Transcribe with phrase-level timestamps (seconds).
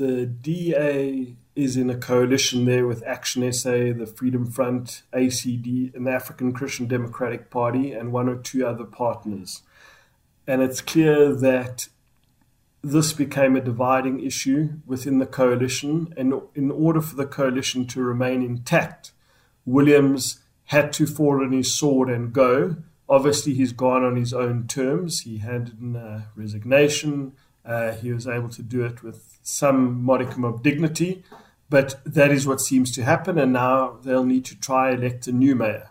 [0.00, 6.06] the DA is in a coalition there with Action SA, the Freedom Front, ACD, and
[6.06, 9.60] the African Christian Democratic Party, and one or two other partners.
[10.46, 11.88] And it's clear that
[12.82, 16.14] this became a dividing issue within the coalition.
[16.16, 19.12] And in order for the coalition to remain intact,
[19.66, 22.76] Williams had to fall on his sword and go.
[23.06, 25.20] Obviously, he's gone on his own terms.
[25.20, 27.34] He handed in a resignation.
[27.64, 31.22] Uh, he was able to do it with some modicum of dignity.
[31.70, 35.32] But that is what seems to happen, and now they'll need to try elect a
[35.32, 35.90] new mayor.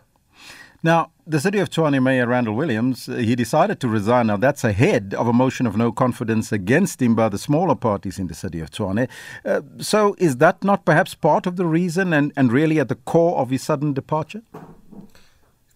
[0.82, 4.28] Now, the City of Tshwane Mayor Randall Williams, uh, he decided to resign.
[4.28, 8.18] Now, that's ahead of a motion of no confidence against him by the smaller parties
[8.18, 9.08] in the City of Tshwane.
[9.44, 12.94] Uh, so, is that not perhaps part of the reason and, and really at the
[12.94, 14.42] core of his sudden departure?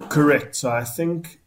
[0.09, 0.57] Correct.
[0.57, 1.41] So, I think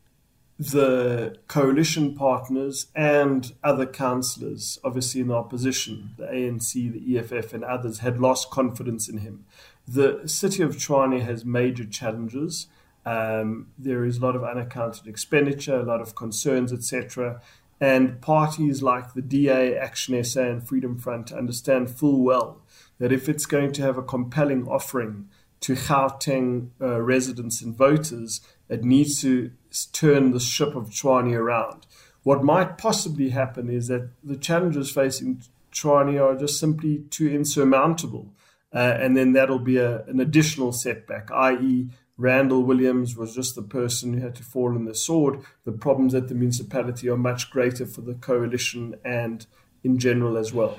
[0.60, 7.64] the coalition partners and other councillors, obviously in the opposition, the ANC, the EFF, and
[7.64, 9.46] others, had lost confidence in him.
[9.88, 12.68] The City of Tshwane has major challenges.
[13.06, 17.40] Um, there is a lot of unaccounted expenditure, a lot of concerns, etc.
[17.80, 22.62] And parties like the DA, Action SA, and Freedom Front understand full well
[22.98, 25.30] that if it's going to have a compelling offering
[25.60, 29.52] to Gauteng uh, residents and voters, it needs to
[29.94, 31.86] turn the ship of Tshwane around.
[32.24, 38.34] What might possibly happen is that the challenges facing Tshwane are just simply too insurmountable.
[38.74, 43.62] Uh, and then that'll be a, an additional setback, i.e., Randall Williams was just the
[43.62, 45.42] person who had to fall on the sword.
[45.66, 49.46] The problems at the municipality are much greater for the coalition and
[49.84, 50.78] in general as well.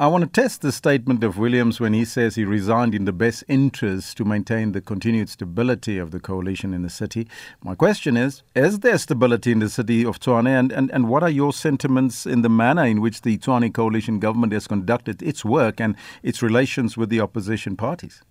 [0.00, 3.12] I want to test the statement of Williams when he says he resigned in the
[3.12, 7.26] best interest to maintain the continued stability of the coalition in the city.
[7.64, 11.24] My question is Is there stability in the city of Tshwane, and, and, and what
[11.24, 15.44] are your sentiments in the manner in which the Tshwane coalition government has conducted its
[15.44, 18.22] work and its relations with the opposition parties?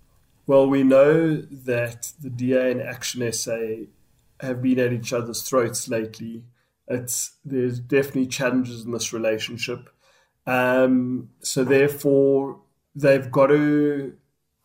[0.45, 3.87] Well, we know that the DA and Action SA
[4.39, 6.45] have been at each other's throats lately.
[6.87, 9.89] It's there's definitely challenges in this relationship.
[10.47, 12.61] Um, so therefore,
[12.95, 14.13] they've got to,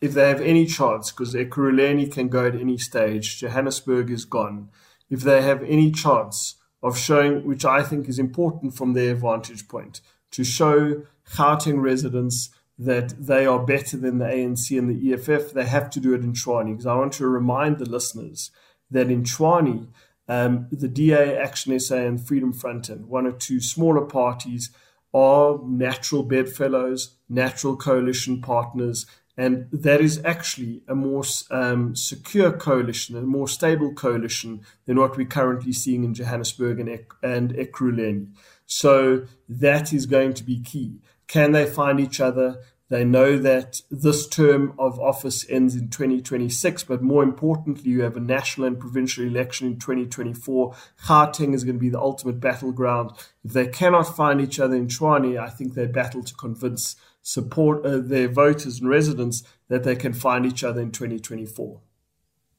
[0.01, 4.71] if they have any chance, because Ekurhuleni can go at any stage, Johannesburg is gone.
[5.11, 9.69] If they have any chance of showing, which I think is important from their vantage
[9.69, 10.01] point,
[10.31, 11.03] to show
[11.35, 16.01] Gauteng residents that they are better than the ANC and the EFF, they have to
[16.01, 16.73] do it in Tshwane.
[16.73, 18.51] Because I want to remind the listeners
[18.91, 19.89] that in Tshwane,
[20.29, 24.71] um, the DA, Action SA, and Freedom Front, and one or two smaller parties
[25.15, 29.07] are natural bedfellows, natural coalition partners,
[29.37, 35.17] and that is actually a more um, secure coalition, a more stable coalition than what
[35.17, 36.89] we're currently seeing in Johannesburg and,
[37.23, 38.29] and Ekurhuleni.
[38.67, 41.01] So that is going to be key.
[41.29, 42.61] Can they find each other?
[42.89, 48.17] They know that this term of office ends in 2026, but more importantly, you have
[48.17, 50.75] a national and provincial election in 2024.
[51.07, 53.13] Gauteng is going to be the ultimate battleground.
[53.45, 57.87] If they cannot find each other in Tshwane, I think they battle to convince support
[57.87, 61.81] uh, their voters and residents that they can find each other in 2024.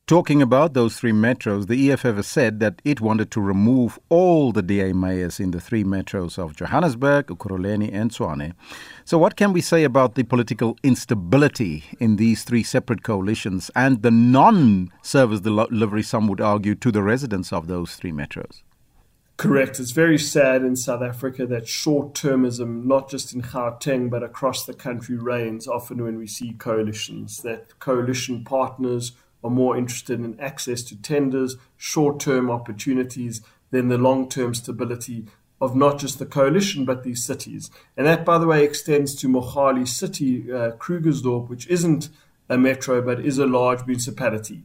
[0.06, 4.52] Talking about those three metros, the EFF has said that it wanted to remove all
[4.52, 8.52] the DA mayors in the three metros of Johannesburg, Ekurhuleni, and Tshwane.
[9.06, 14.02] So, what can we say about the political instability in these three separate coalitions and
[14.02, 18.62] the non service delivery, some would argue, to the residents of those three metros?
[19.38, 19.80] Correct.
[19.80, 24.66] It's very sad in South Africa that short termism, not just in Gauteng, but across
[24.66, 30.40] the country, reigns often when we see coalitions, that coalition partners are more interested in
[30.40, 35.26] access to tenders, short term opportunities than the long term stability
[35.60, 37.72] of not just the coalition but these cities.
[37.96, 42.10] And that, by the way, extends to Mogale City, uh, Krugersdorp, which isn't
[42.50, 44.64] a metro but is a large municipality.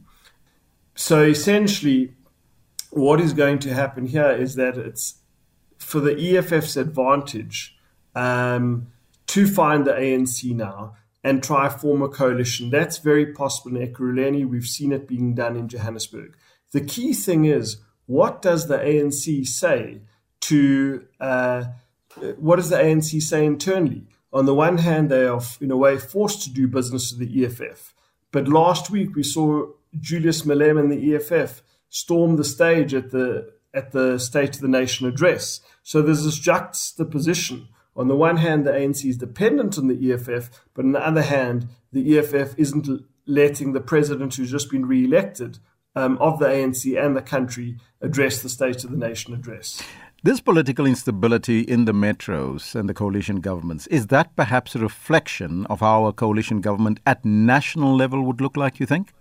[0.95, 2.13] So essentially,
[2.89, 5.15] what is going to happen here is that it's
[5.77, 7.77] for the EFF's advantage
[8.15, 8.87] um,
[9.27, 12.69] to find the ANC now and try form a coalition.
[12.69, 14.47] That's very possible in Ekurhuleni.
[14.47, 16.37] We've seen it being done in Johannesburg.
[16.71, 20.01] The key thing is what does the ANC say
[20.41, 21.65] to uh,
[22.37, 24.07] what does the ANC say internally?
[24.31, 27.45] On the one hand, they are in a way forced to do business with the
[27.45, 27.93] EFF.
[28.31, 29.67] But last week we saw
[29.99, 34.67] Julius Malema and the EFF storm the stage at the at the State of the
[34.67, 35.61] Nation address.
[35.83, 37.67] So there's this juxtaposition
[37.99, 41.21] on the one hand, the ANC is dependent on the EFF, but on the other
[41.21, 42.87] hand, the EFF isn't
[43.25, 45.59] letting the president who's just been re elected
[45.97, 49.83] um, of the ANC and the country address the State of the Nation address.
[50.23, 55.65] This political instability in the metros and the coalition governments, is that perhaps a reflection
[55.65, 59.13] of how a coalition government at national level would look like, you think?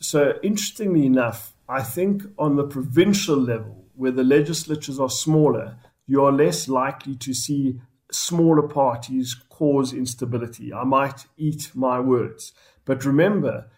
[0.00, 5.76] So, interestingly enough, I think on the provincial level, where the legislatures are smaller,
[6.06, 7.80] you are less likely to see
[8.10, 10.72] smaller parties cause instability.
[10.72, 12.52] I might eat my words.
[12.84, 13.68] But remember,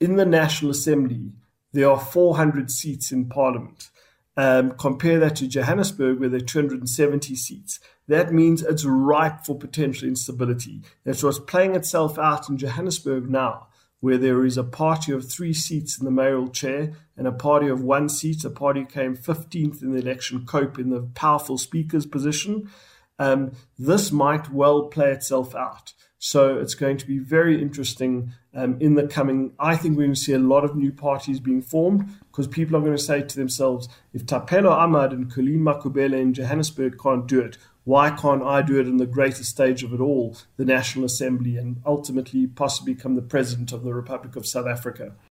[0.00, 1.32] in the National Assembly,
[1.72, 3.90] there are 400 seats in Parliament.
[4.36, 7.80] Um, compare that to Johannesburg, where there are 270 seats.
[8.06, 10.82] That means it's ripe for potential instability.
[11.04, 13.68] That's what's playing itself out in Johannesburg now,
[14.00, 17.68] where there is a party of three seats in the mayoral chair and a party
[17.68, 18.44] of one seat.
[18.44, 22.70] A party came 15th in the election, Cope in the powerful speaker's position.
[23.18, 25.92] Um, this might well play itself out.
[26.18, 29.52] So it's going to be very interesting um, in the coming.
[29.58, 32.76] I think we're going to see a lot of new parties being formed because people
[32.76, 37.26] are going to say to themselves, if Thapelo Amad and Colleen Makhubele in Johannesburg can't
[37.26, 40.64] do it, why can't I do it in the greatest stage of it all, the
[40.64, 45.12] National Assembly, and ultimately possibly become the President of the Republic of South Africa?